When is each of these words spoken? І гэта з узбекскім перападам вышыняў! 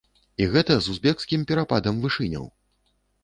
І 0.43 0.45
гэта 0.53 0.77
з 0.85 0.93
узбекскім 0.95 1.43
перападам 1.51 1.99
вышыняў! 2.05 2.45